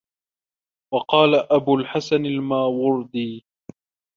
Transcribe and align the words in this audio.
وَقَالَ 0.93 1.35
أَبُو 1.35 1.75
الْحَسَنِ 1.75 2.25
الْمَاوَرْدِيُّ 2.25 3.45